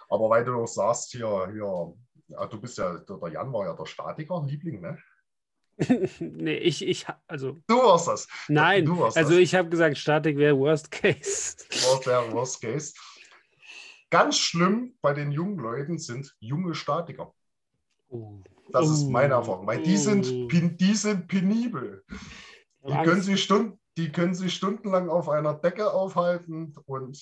[0.10, 1.94] Aber weil du sagst hier, hier,
[2.28, 4.98] ja, du bist ja, der Jan war ja der Statiker-Liebling, ne?
[6.20, 7.58] nee, ich, ich, also.
[7.68, 8.28] Du warst das.
[8.48, 9.40] Nein, du warst also das.
[9.40, 11.58] ich habe gesagt, Statik wäre Worst Case.
[11.70, 12.94] Worst wäre Worst Case.
[14.10, 17.34] Ganz schlimm bei den jungen Leuten sind junge Statiker.
[18.10, 18.42] Oh.
[18.72, 18.94] Das oh.
[18.94, 20.48] ist meine Erfahrung, weil die, sind, oh.
[20.48, 22.04] die sind penibel.
[22.88, 27.22] Die können sich Stunden, die können sich stundenlang auf einer Decke aufhalten und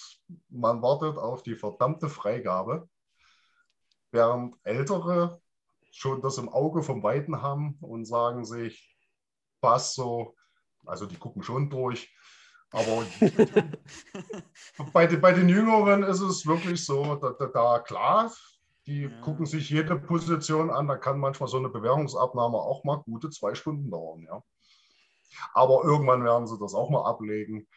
[0.49, 2.87] man wartet auf die verdammte Freigabe.
[4.11, 5.41] Während Ältere
[5.91, 8.95] schon das im Auge vom Weiten haben und sagen sich,
[9.61, 10.35] passt so,
[10.85, 12.13] also die gucken schon durch.
[12.71, 13.05] Aber
[14.93, 18.31] bei, den, bei den Jüngeren ist es wirklich so, da, da, da klar,
[18.87, 19.21] die ja.
[19.21, 23.53] gucken sich jede Position an, da kann manchmal so eine Bewährungsabnahme auch mal gute zwei
[23.53, 24.41] Stunden dauern, ja.
[25.53, 27.67] Aber irgendwann werden sie das auch mal ablegen.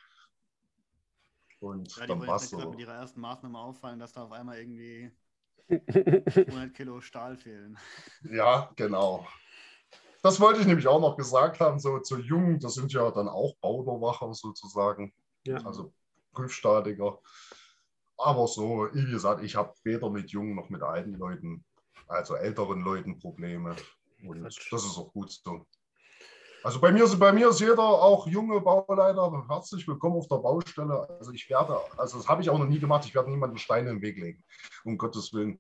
[1.58, 2.64] Und ja, dann passt es.
[2.64, 5.10] mit ihrer ersten Maßnahme auffallen, dass da auf einmal irgendwie
[5.68, 7.76] 100 Kilo Stahl fehlen.
[8.30, 9.26] Ja, genau.
[10.22, 13.28] Das wollte ich nämlich auch noch gesagt haben, so zu Jungen, das sind ja dann
[13.28, 15.12] auch Bauüberwacher sozusagen,
[15.44, 15.56] ja.
[15.64, 15.92] also
[16.32, 17.18] Prüfstatiker.
[18.22, 21.64] Aber so, wie gesagt, ich habe weder mit jungen noch mit alten Leuten,
[22.06, 23.74] also älteren Leuten Probleme.
[24.22, 25.64] Und das ist auch gut so.
[26.62, 31.08] Also bei mir, bei mir ist jeder, auch junge Bauleiter, herzlich willkommen auf der Baustelle.
[31.18, 33.88] Also ich werde, also das habe ich auch noch nie gemacht, ich werde niemanden Steine
[33.88, 34.44] im Weg legen,
[34.84, 35.58] um Gottes Willen.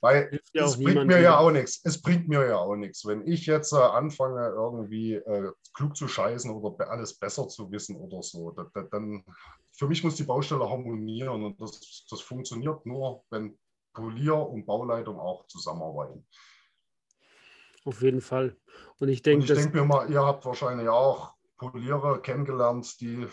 [0.00, 1.80] Weil ja es bringt mir ja auch nichts.
[1.84, 3.04] Es bringt mir ja auch nichts.
[3.06, 7.96] Wenn ich jetzt äh, anfange, irgendwie äh, klug zu scheißen oder alles besser zu wissen
[7.96, 9.24] oder so, da, da, dann
[9.72, 13.58] für mich muss die Baustelle harmonieren und das, das funktioniert nur, wenn
[13.92, 16.26] Polier und Bauleitung auch zusammenarbeiten.
[17.84, 18.56] Auf jeden Fall.
[18.98, 23.26] Und ich denke, ich denke mir mal, ihr habt wahrscheinlich auch Polierer kennengelernt, die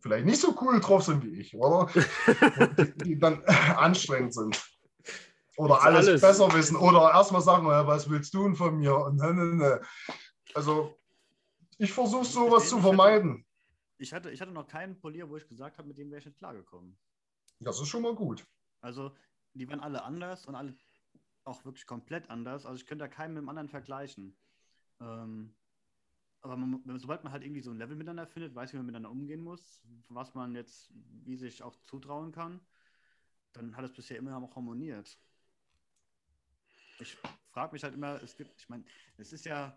[0.00, 1.88] vielleicht nicht so cool drauf sind wie ich, oder?
[2.78, 4.71] die, die, dann anstrengend sind.
[5.56, 6.76] Oder alles, alles, besser wissen.
[6.76, 8.96] Oder erstmal sagen, was willst du denn von mir?
[8.96, 9.80] Und ne, ne, ne.
[10.54, 10.98] Also,
[11.78, 13.44] ich versuche sowas zu vermeiden.
[13.98, 16.26] Ich hatte, ich hatte noch keinen Polier, wo ich gesagt habe, mit dem wäre ich
[16.26, 16.98] nicht klargekommen.
[17.60, 18.46] Das ist schon mal gut.
[18.80, 19.12] Also,
[19.54, 20.74] die waren alle anders und alle
[21.44, 22.66] auch wirklich komplett anders.
[22.66, 24.36] Also ich könnte da keinen mit dem anderen vergleichen.
[25.00, 25.54] Ähm,
[26.40, 29.10] aber man, sobald man halt irgendwie so ein Level miteinander findet, weiß, wie man miteinander
[29.10, 30.90] umgehen muss, was man jetzt,
[31.24, 32.60] wie sich auch zutrauen kann,
[33.52, 35.18] dann hat es bisher immer auch harmoniert.
[37.02, 37.16] Ich
[37.52, 38.84] frage mich halt immer, es gibt, ich meine,
[39.18, 39.76] es ist ja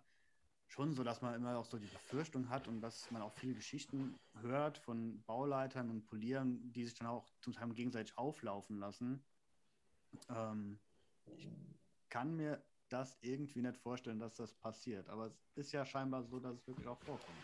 [0.68, 3.54] schon so, dass man immer auch so die Befürchtung hat und dass man auch viele
[3.54, 9.24] Geschichten hört von Bauleitern und Polieren, die sich dann auch zum Teil gegenseitig auflaufen lassen.
[10.30, 10.80] Ähm,
[11.38, 11.48] ich
[12.10, 15.10] kann mir das irgendwie nicht vorstellen, dass das passiert.
[15.10, 17.44] Aber es ist ja scheinbar so, dass es wirklich auch vorkommt.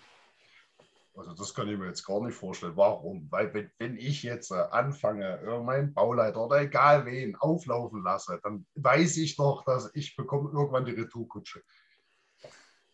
[1.13, 2.78] Also das kann ich mir jetzt gar nicht vorstellen.
[2.78, 3.28] Warum?
[3.30, 8.65] Weil wenn, wenn ich jetzt äh, anfange, meinen Bauleiter oder egal wen auflaufen lasse, dann
[8.76, 11.62] weiß ich doch, dass ich bekomme irgendwann die Retourkutsche.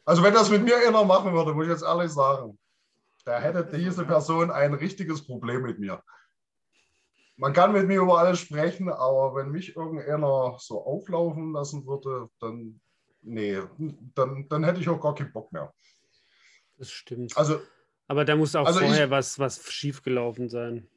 [0.04, 2.58] Also wenn das mit mir einer machen würde, muss ich jetzt ehrlich sagen,
[3.26, 6.02] da hätte diese Person ein richtiges Problem mit mir.
[7.36, 12.30] man kann mit mir über alles sprechen, aber wenn mich irgendeiner so auflaufen lassen würde,
[12.40, 12.80] dann,
[13.22, 13.60] nee,
[14.16, 15.72] dann, dann hätte ich auch gar keinen Bock mehr.
[16.78, 17.38] Das stimmt.
[17.38, 17.60] Also,
[18.08, 20.88] Aber da muss auch Also vorher ich- was, was schiefgelaufen sein.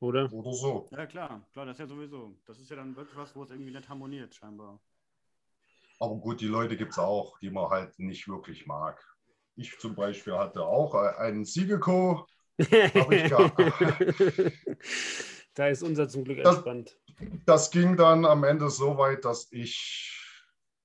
[0.00, 0.30] Oder?
[0.32, 0.86] oder so.
[0.90, 2.36] Ja, klar, klar, das ist ja sowieso.
[2.44, 4.78] Das ist ja dann wirklich was, wo es irgendwie nicht harmoniert, scheinbar.
[5.98, 9.02] Aber gut, die Leute gibt es auch, die man halt nicht wirklich mag.
[9.54, 12.26] Ich zum Beispiel hatte auch einen Siegeco.
[12.60, 13.58] Hab ich gehabt.
[15.54, 16.98] da ist unser zum Glück Das- entspannt.
[17.46, 20.12] Das ging dann am Ende so weit, dass ich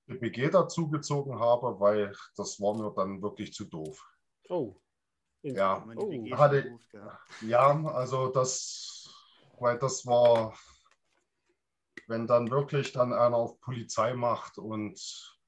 [0.06, 4.02] die BG dazu gezogen habe, weil das war mir dann wirklich zu doof.
[4.48, 4.74] Oh.
[5.42, 7.18] Ja, Oh, hatte- ja.
[7.40, 9.08] Ja, also das,
[9.58, 10.54] weil das war,
[12.06, 15.38] wenn dann wirklich dann einer auf Polizei macht und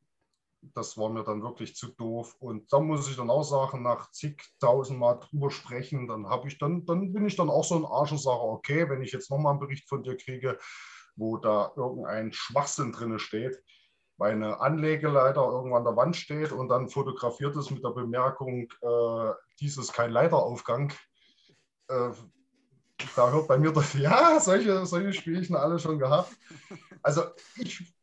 [0.74, 2.37] das war mir dann wirklich zu doof.
[2.40, 6.59] Und da muss ich dann auch sagen, nach zigtausend Mal drüber sprechen, dann habe ich
[6.59, 9.30] dann, dann bin ich dann auch so ein Arsch und sage, okay, wenn ich jetzt
[9.30, 10.59] nochmal einen Bericht von dir kriege,
[11.16, 13.62] wo da irgendein Schwachsinn drin steht,
[14.16, 18.68] weil eine Anlegeleiter irgendwann an der Wand steht und dann fotografiert ist mit der Bemerkung,
[18.80, 20.93] äh, dies ist kein Leiteraufgang.
[21.88, 22.11] Äh,
[23.17, 26.33] da hört bei mir das, ja, solche, solche Spielchen alle schon gehabt.
[27.03, 27.25] Also
[27.57, 27.95] ich,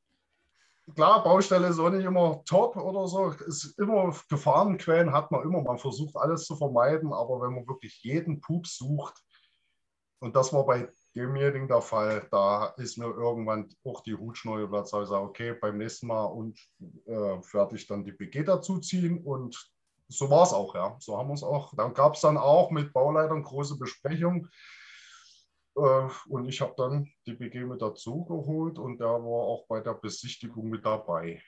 [0.95, 3.29] klar, Baustelle ist auch nicht immer top oder so.
[3.29, 5.61] Ist immer Gefahrenquellen hat man immer.
[5.61, 9.21] Man versucht alles zu vermeiden, aber wenn man wirklich jeden Pups sucht,
[10.19, 14.91] und das war bei demjenigen der Fall, da ist mir irgendwann auch die Hutschneue Platz.
[14.91, 16.59] Sage, okay, beim nächsten Mal und
[17.07, 19.71] äh, fertig dann die BG dazu ziehen und
[20.11, 20.95] so war es auch, ja.
[20.99, 21.73] So haben wir es auch.
[21.75, 24.47] Dann gab es dann auch mit Bauleitern große Besprechung.
[25.75, 29.79] Äh, und ich habe dann die BG mit dazu geholt und der war auch bei
[29.79, 31.41] der Besichtigung mit dabei.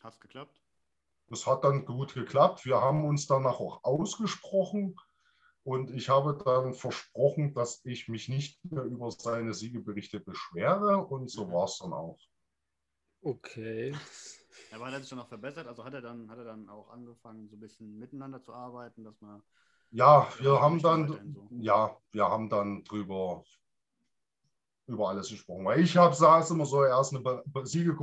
[0.00, 0.60] Hat's geklappt?
[1.28, 2.66] Das hat dann gut geklappt.
[2.66, 4.96] Wir haben uns danach auch ausgesprochen
[5.62, 11.30] und ich habe dann versprochen, dass ich mich nicht mehr über seine Siegeberichte beschwere und
[11.30, 12.18] so war es dann auch.
[13.22, 13.94] Okay.
[14.74, 15.66] Aber hat er sich dann auch verbessert?
[15.66, 19.04] Also hat er dann, hat er dann auch angefangen, so ein bisschen miteinander zu arbeiten,
[19.04, 19.42] dass man.
[19.90, 21.48] Ja, wir haben dann, so.
[21.60, 23.44] ja, wir haben dann drüber
[24.86, 25.64] über alles gesprochen.
[25.64, 27.42] Weil ich habe, es immer so, er ist eine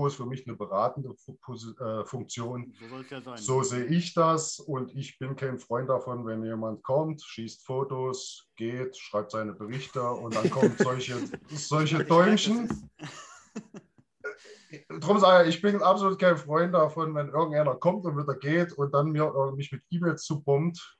[0.08, 2.74] ist für mich eine beratende äh, Funktion.
[2.80, 3.38] So ja sein.
[3.38, 8.50] So sehe ich das und ich bin kein Freund davon, wenn jemand kommt, schießt Fotos,
[8.56, 11.18] geht, schreibt seine Berichte und dann kommen solche,
[11.50, 12.90] solche Däumchen.
[14.90, 18.74] Darum sage ich, ich bin absolut kein Freund davon, wenn irgendeiner kommt und wieder geht
[18.74, 20.98] und dann mir, äh, mich mit E-Mails zubombt.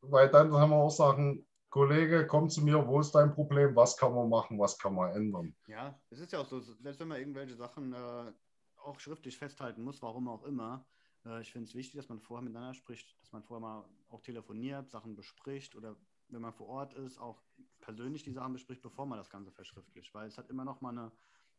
[0.00, 3.96] Weil dann haben wir auch sagen, Kollege, komm zu mir, wo ist dein Problem, was
[3.96, 5.54] kann man machen, was kann man ändern.
[5.66, 8.32] Ja, es ist ja auch so, selbst wenn man irgendwelche Sachen äh,
[8.76, 10.86] auch schriftlich festhalten muss, warum auch immer,
[11.26, 14.20] äh, ich finde es wichtig, dass man vorher miteinander spricht, dass man vorher mal auch
[14.22, 15.96] telefoniert, Sachen bespricht oder
[16.28, 17.42] wenn man vor Ort ist, auch
[17.80, 20.90] persönlich die Sachen bespricht, bevor man das Ganze verschriftlicht, weil es hat immer noch mal
[20.90, 21.12] eine,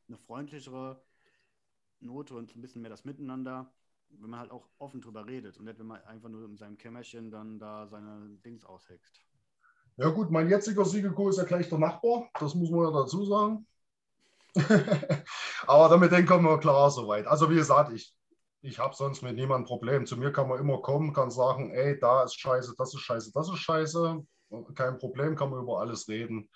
[0.07, 1.01] eine freundlichere
[1.99, 3.71] Note und ein bisschen mehr das Miteinander,
[4.09, 6.77] wenn man halt auch offen drüber redet und nicht, wenn man einfach nur in seinem
[6.77, 9.21] Kämmerchen dann da seine Dings aushext.
[9.97, 13.25] Ja gut, mein jetziger Siegelko ist ja gleich der Nachbar, das muss man ja dazu
[13.25, 13.65] sagen.
[15.67, 17.27] Aber damit den kommen wir klar soweit.
[17.27, 18.13] Also wie gesagt, ich,
[18.61, 20.05] ich habe sonst mit niemandem Problem.
[20.05, 23.31] Zu mir kann man immer kommen, kann sagen, ey, da ist scheiße, das ist scheiße,
[23.33, 24.25] das ist scheiße.
[24.75, 26.49] Kein Problem, kann man über alles reden.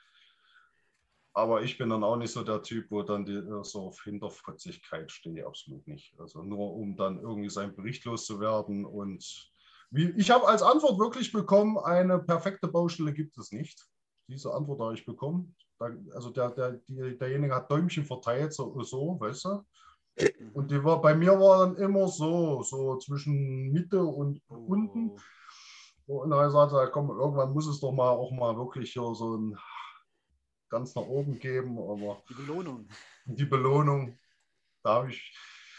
[1.39, 4.03] Aber ich bin dann auch nicht so der Typ, wo dann die, äh, so auf
[4.03, 6.13] Hinterfotzigkeit stehe, absolut nicht.
[6.19, 8.85] Also nur um dann irgendwie seinen Bericht loszuwerden.
[8.85, 9.49] Und
[9.89, 13.87] wie, ich habe als Antwort wirklich bekommen, eine perfekte Baustelle gibt es nicht.
[14.27, 15.55] Diese Antwort habe ich bekommen.
[16.13, 19.63] Also der, der, die, derjenige hat Däumchen verteilt, so, so, weißt du?
[20.53, 25.11] Und die war, bei mir war dann immer so, so zwischen Mitte und unten.
[26.05, 26.17] Oh.
[26.21, 29.13] Und dann habe ich gesagt, komm, irgendwann muss es doch mal auch mal wirklich hier
[29.13, 29.57] so ein
[30.69, 31.77] ganz nach oben geben.
[31.77, 32.87] Aber Die Belohnung.
[33.25, 34.17] die Belohnung,
[34.83, 35.37] da habe ich.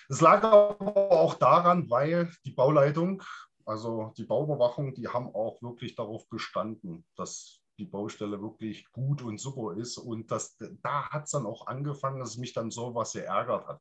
[0.09, 3.22] Es lag aber auch daran, weil die Bauleitung,
[3.64, 9.38] also die Bauüberwachung, die haben auch wirklich darauf bestanden, dass die Baustelle wirklich gut und
[9.38, 9.98] super ist.
[9.98, 13.66] Und das, da hat es dann auch angefangen, dass es mich dann so was geärgert
[13.66, 13.81] hat.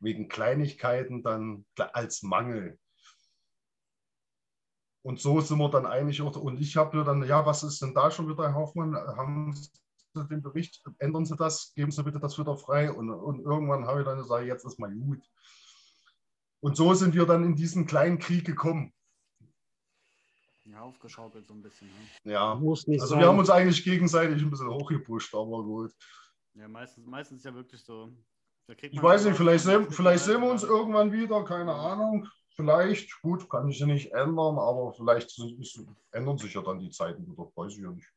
[0.00, 2.78] Wegen Kleinigkeiten dann als Mangel.
[5.02, 6.36] Und so sind wir dann eigentlich auch.
[6.36, 8.94] Und ich habe mir dann, ja, was ist denn da schon wieder, Herr Hoffmann?
[8.94, 9.70] Haben Sie
[10.14, 12.90] den Bericht, ändern Sie das, geben Sie bitte das wieder frei.
[12.90, 15.22] Und, und irgendwann habe ich dann gesagt, jetzt ist mal gut.
[16.60, 18.92] Und so sind wir dann in diesen kleinen Krieg gekommen.
[20.64, 21.88] Ja, aufgeschaukelt so ein bisschen.
[22.24, 22.32] Ne?
[22.32, 22.54] Ja.
[22.54, 23.20] Muss nicht Also sein.
[23.20, 25.92] wir haben uns eigentlich gegenseitig ein bisschen hochgepusht, aber gut.
[26.54, 28.12] Ja, meistens, meistens ist ja wirklich so.
[28.66, 32.26] da kriegt Ich weiß nicht, vielleicht sehen, vielleicht sehen wir uns irgendwann wieder, keine Ahnung.
[32.50, 35.40] Vielleicht, gut, kann ich sie nicht ändern, aber vielleicht
[36.10, 38.08] ändern sich ja dann die Zeiten wieder, weiß ich ja nicht.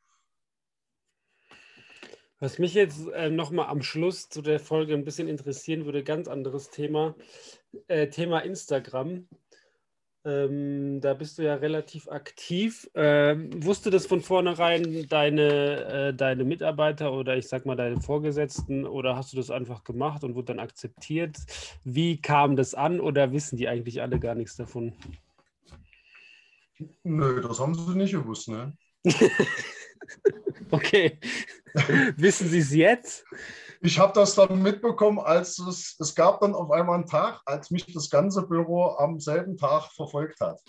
[2.42, 6.28] Was mich jetzt äh, nochmal am Schluss zu der Folge ein bisschen interessieren würde, ganz
[6.28, 7.14] anderes Thema.
[7.88, 9.28] Äh, Thema Instagram.
[10.26, 12.90] Ähm, da bist du ja relativ aktiv.
[12.96, 18.88] Ähm, wusste das von vornherein deine, äh, deine Mitarbeiter oder ich sag mal deine Vorgesetzten
[18.88, 21.38] oder hast du das einfach gemacht und wurde dann akzeptiert?
[21.84, 24.94] Wie kam das an oder wissen die eigentlich alle gar nichts davon?
[27.04, 28.76] Nö, das haben sie nicht gewusst, ne?
[30.72, 31.20] okay.
[32.18, 33.26] Wissen Sie es jetzt?
[33.82, 37.72] Ich habe das dann mitbekommen, als es, es gab dann auf einmal einen Tag, als
[37.72, 40.60] mich das ganze Büro am selben Tag verfolgt hat.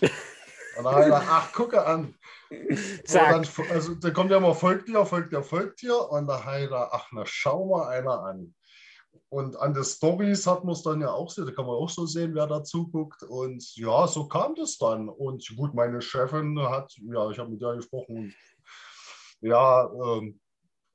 [0.77, 2.15] Und dann habe ich gedacht, ach, gucke an.
[3.11, 6.09] Dann, also da kommt ja immer, folgt dir, folgt dir, folgt dir.
[6.09, 8.53] Und da habe ich gedacht, ach, na, schau mal einer an.
[9.29, 11.89] Und an den Stories hat man es dann ja auch sehen, da kann man auch
[11.89, 13.23] so sehen, wer da zuguckt.
[13.23, 15.09] Und ja, so kam das dann.
[15.09, 18.33] Und gut, meine Chefin hat, ja, ich habe mit der gesprochen.
[19.41, 20.39] Ja, ähm,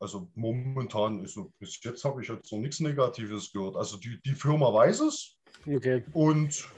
[0.01, 3.77] also momentan ist so, bis jetzt habe ich jetzt noch nichts Negatives gehört.
[3.77, 5.37] Also die, die Firma weiß es.
[5.67, 6.05] Okay.
[6.13, 6.69] Und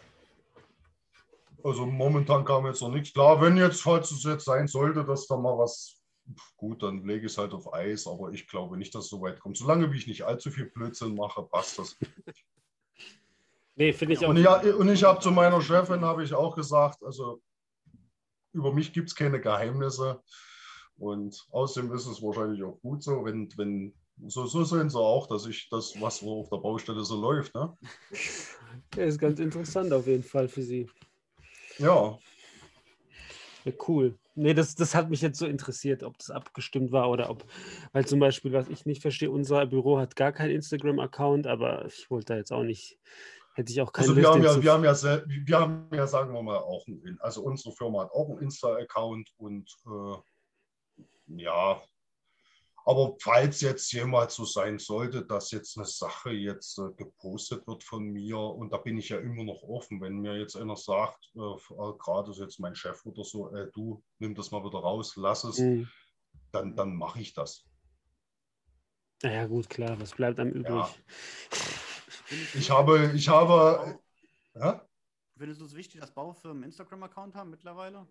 [1.62, 3.12] also momentan kam jetzt noch nichts.
[3.12, 6.00] Klar, wenn jetzt, falls es jetzt sein sollte, dass da mal was,
[6.56, 9.20] gut, dann lege ich es halt auf Eis, aber ich glaube nicht, dass es so
[9.20, 9.58] weit kommt.
[9.58, 11.96] Solange wie ich nicht allzu viel Blödsinn mache, passt das.
[13.76, 14.30] nee, finde ich auch.
[14.30, 17.42] Und ich, und ich habe zu meiner Chefin, habe ich auch gesagt, also
[18.52, 20.22] über mich gibt es keine Geheimnisse.
[21.00, 23.94] Und außerdem ist es wahrscheinlich auch gut so, wenn, wenn
[24.26, 27.54] so, so sehen sie auch, dass ich das, was so auf der Baustelle so läuft.
[27.54, 27.74] Ne?
[28.94, 30.90] Ja, ist ganz interessant auf jeden Fall für Sie.
[31.78, 32.18] Ja.
[33.64, 34.18] ja cool.
[34.34, 37.46] Nee, das, das hat mich jetzt so interessiert, ob das abgestimmt war oder ob,
[37.92, 42.10] weil zum Beispiel, was ich nicht verstehe, unser Büro hat gar keinen Instagram-Account, aber ich
[42.10, 42.98] wollte da jetzt auch nicht,
[43.54, 46.34] hätte ich auch keinen also wir haben, ja, wir, haben ja, wir haben ja, sagen
[46.34, 50.16] wir mal, auch, ein, also unsere Firma hat auch einen Insta-Account und äh,
[51.38, 51.82] ja,
[52.86, 57.84] aber falls jetzt jemals so sein sollte, dass jetzt eine Sache jetzt äh, gepostet wird
[57.84, 61.30] von mir, und da bin ich ja immer noch offen, wenn mir jetzt einer sagt,
[61.36, 65.14] äh, äh gerade jetzt mein Chef oder so, äh, du nimm das mal wieder raus,
[65.16, 65.88] lass es, mhm.
[66.52, 67.64] dann, dann mache ich das.
[69.22, 70.72] Naja, gut, klar, was bleibt einem übrig?
[70.72, 70.94] Ja.
[72.54, 73.98] Ich habe, ich habe.
[74.54, 74.86] Ja?
[75.36, 78.06] Findest du es wichtig, dass Baufirmen Instagram-Account haben mittlerweile?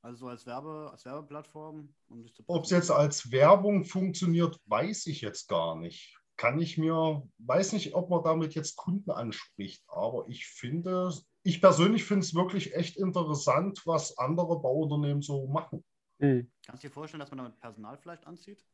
[0.00, 1.92] Also als, Werbe, als Werbeplattform?
[2.08, 6.16] Um Ob es jetzt als Werbung funktioniert, weiß ich jetzt gar nicht.
[6.36, 11.60] Kann ich mir, weiß nicht, ob man damit jetzt Kunden anspricht, aber ich finde, ich
[11.60, 15.84] persönlich finde es wirklich echt interessant, was andere Bauunternehmen so machen.
[16.18, 16.50] Mhm.
[16.64, 18.64] Kannst du dir vorstellen, dass man damit Personal vielleicht anzieht?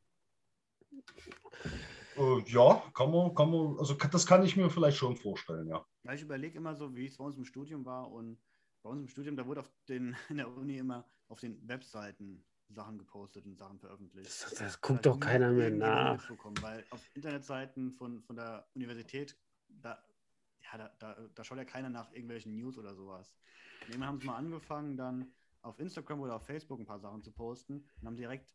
[2.16, 5.84] Äh, ja, kann man, kann man, also das kann ich mir vielleicht schon vorstellen, ja.
[6.04, 8.38] Weil ich überlege immer so, wie es bei uns im Studium war und
[8.84, 12.44] bei uns im Studium, da wurde auf den, in der Uni immer auf den Webseiten
[12.68, 14.26] Sachen gepostet und Sachen veröffentlicht.
[14.26, 16.30] Das, das guckt doch keiner mehr nach.
[16.60, 19.36] Weil auf Internetseiten von, von der Universität,
[19.68, 20.02] da,
[20.62, 23.34] ja, da, da, da schaut ja keiner nach irgendwelchen News oder sowas.
[23.92, 27.32] Und haben sie mal angefangen, dann auf Instagram oder auf Facebook ein paar Sachen zu
[27.32, 28.54] posten und haben direkt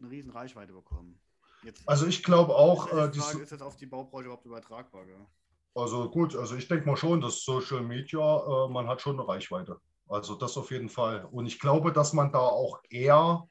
[0.00, 1.20] eine riesen Reichweite bekommen.
[1.62, 5.06] Jetzt, also ich glaube auch, äh, die Frage, ist das auf die Baubranche überhaupt übertragbar?
[5.06, 5.26] Gell?
[5.74, 9.28] Also gut, also ich denke mal schon, dass Social Media, äh, man hat schon eine
[9.28, 9.80] Reichweite.
[10.08, 11.24] Also das auf jeden Fall.
[11.24, 13.48] Und ich glaube, dass man da auch eher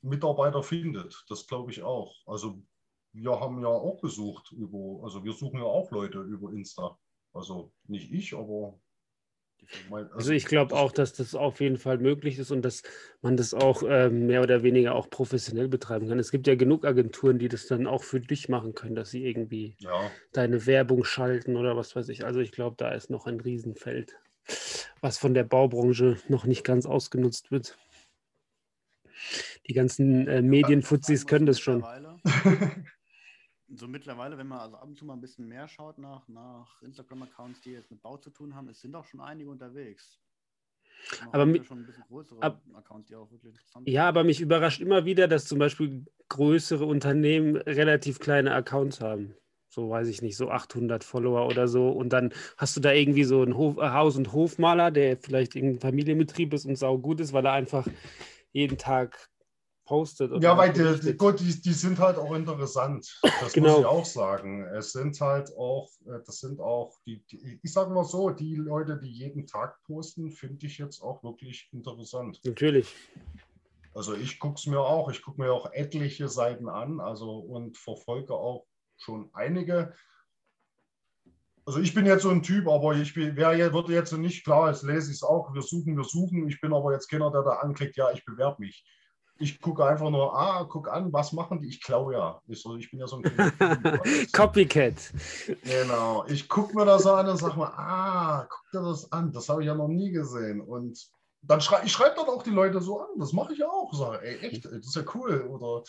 [0.00, 1.24] Mitarbeiter findet.
[1.28, 2.14] Das glaube ich auch.
[2.26, 2.62] Also
[3.12, 6.98] wir haben ja auch gesucht über, also wir suchen ja auch Leute über Insta.
[7.34, 8.80] Also nicht ich, aber
[9.90, 12.82] also, also ich glaube auch, dass das auf jeden Fall möglich ist und dass
[13.20, 16.18] man das auch äh, mehr oder weniger auch professionell betreiben kann.
[16.18, 19.24] Es gibt ja genug Agenturen, die das dann auch für dich machen können, dass sie
[19.24, 20.10] irgendwie ja.
[20.32, 22.24] deine Werbung schalten oder was weiß ich.
[22.24, 24.16] Also ich glaube, da ist noch ein Riesenfeld,
[25.00, 27.78] was von der Baubranche noch nicht ganz ausgenutzt wird.
[29.68, 31.84] Die ganzen äh, Medienfuzis können das schon.
[33.74, 36.82] So mittlerweile, wenn man also ab und zu mal ein bisschen mehr schaut nach, nach
[36.82, 40.20] Instagram-Accounts, die jetzt mit Bau zu tun haben, es sind auch schon einige unterwegs.
[41.32, 41.60] Aber mi
[42.40, 43.12] ab, Accounts,
[43.84, 49.34] ja, aber mich überrascht immer wieder, dass zum Beispiel größere Unternehmen relativ kleine Accounts haben.
[49.68, 51.88] So weiß ich nicht, so 800 Follower oder so.
[51.88, 55.80] Und dann hast du da irgendwie so einen Hof, Haus- und Hofmaler, der vielleicht irgendein
[55.80, 57.86] Familienbetrieb ist und sau gut ist, weil er einfach
[58.52, 59.31] jeden Tag
[59.92, 60.42] postet.
[60.42, 63.20] ja, weil die, gut, die, die, sind halt auch interessant.
[63.42, 63.70] Das genau.
[63.70, 64.64] muss ich auch sagen.
[64.66, 68.54] Es sind halt auch, äh, das sind auch die, die ich sage mal so, die
[68.54, 72.40] Leute, die jeden Tag posten, finde ich jetzt auch wirklich interessant.
[72.44, 72.94] Natürlich.
[73.94, 77.76] Also ich gucke es mir auch, ich gucke mir auch etliche Seiten an, also und
[77.76, 78.66] verfolge auch
[78.96, 79.92] schon einige.
[81.66, 84.70] Also ich bin jetzt so ein Typ, aber ich bin, wer würde jetzt nicht klar,
[84.70, 86.48] jetzt lese ich es auch, wir suchen, wir suchen.
[86.48, 88.84] Ich bin aber jetzt keiner, der da anklickt, ja, ich bewerbe mich
[89.42, 91.68] ich gucke einfach nur, ah, guck an, was machen die?
[91.68, 92.40] Ich klaue ja.
[92.46, 93.22] Ich, so, ich bin ja so ein
[94.32, 94.94] Copycat.
[95.64, 96.24] Genau.
[96.28, 99.32] Ich gucke mir das an und sage mal, ah, guck dir das an.
[99.32, 100.60] Das habe ich ja noch nie gesehen.
[100.60, 100.98] Und
[101.42, 103.08] dann schrei ich schreibe dann auch die Leute so an.
[103.18, 103.92] Das mache ich ja auch.
[103.92, 105.42] Sage, ey, echt, das ist ja cool.
[105.48, 105.82] Oder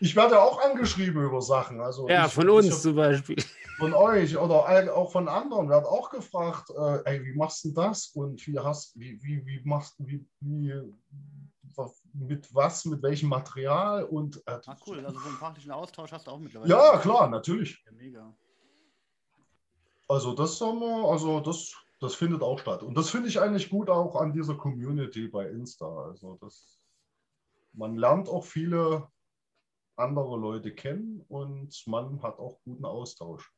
[0.00, 1.80] ich werde ja auch angeschrieben über Sachen.
[1.80, 3.36] Also ja, ich, von uns ja, zum Beispiel.
[3.78, 8.08] Von euch oder auch von anderen wird auch gefragt, äh, ey, wie machst du das?
[8.14, 10.74] Und wie hast, wie, wie, wie machst wie, wie,
[12.14, 14.36] mit was, mit welchem Material und.
[14.46, 16.70] Äh, ah, cool, also so einen fachlichen Austausch hast du auch mittlerweile.
[16.70, 17.82] Ja, klar, natürlich.
[17.86, 18.34] Ja, mega.
[20.08, 22.82] Also das haben wir, also das, das findet auch statt.
[22.82, 25.86] Und das finde ich eigentlich gut auch an dieser Community bei Insta.
[26.06, 26.80] Also das,
[27.72, 29.08] man lernt auch viele
[29.96, 33.52] andere Leute kennen und man hat auch guten Austausch.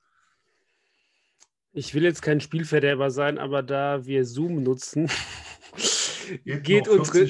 [1.72, 5.08] Ich will jetzt kein Spielverderber sein, aber da wir Zoom nutzen,
[6.44, 7.26] geht, geht unsere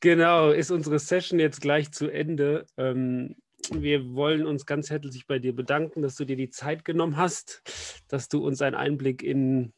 [0.00, 2.66] genau ist unsere Session jetzt gleich zu Ende.
[2.76, 3.36] Ähm,
[3.70, 7.62] wir wollen uns ganz herzlich bei dir bedanken, dass du dir die Zeit genommen hast,
[8.08, 9.72] dass du uns einen Einblick in,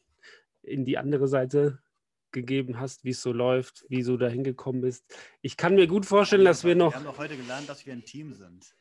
[0.61, 1.79] in die andere Seite
[2.31, 5.03] gegeben hast, wie es so läuft, wie du da hingekommen bist.
[5.41, 6.91] Ich kann mir gut vorstellen, dass wir noch.
[6.91, 8.75] Wir haben doch heute gelernt, dass wir ein Team sind.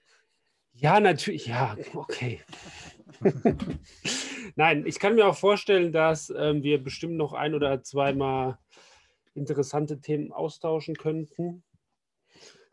[0.75, 1.47] Ja, natürlich.
[1.47, 2.41] Ja, okay.
[4.57, 8.59] Nein, ich kann mir auch vorstellen, dass ähm, wir bestimmt noch ein oder zweimal
[9.39, 11.63] interessante Themen austauschen könnten,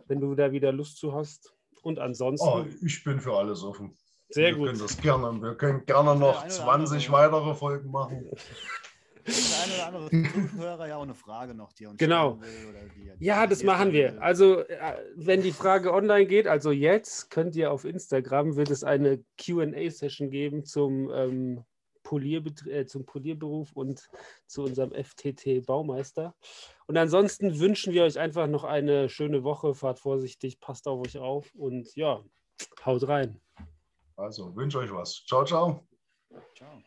[0.08, 1.54] wenn du da wieder Lust zu hast.
[1.82, 2.48] Und ansonsten.
[2.48, 3.96] Oh, ich bin für alles offen.
[4.30, 4.68] Sehr wir gut.
[4.68, 8.30] Können das gerne, wir können gerne noch 20 weitere Folgen machen.
[9.28, 10.10] Der eine oder andere
[10.52, 12.40] Zuhörer ja auch eine Frage noch, die uns Genau.
[12.42, 14.22] Will, ja, das machen wir.
[14.22, 18.84] Also, äh, wenn die Frage online geht, also jetzt könnt ihr auf Instagram, wird es
[18.84, 21.64] eine QA-Session geben zum, ähm,
[22.12, 24.10] äh, zum Polierberuf und
[24.48, 26.36] zu unserem FTT Baumeister.
[26.88, 29.74] Und ansonsten wünschen wir euch einfach noch eine schöne Woche.
[29.74, 32.24] Fahrt vorsichtig, passt auf euch auf und ja,
[32.86, 33.40] haut rein.
[34.18, 35.24] Also, wünsche euch was.
[35.26, 35.88] Ciao, ciao.
[36.56, 36.82] Ciao.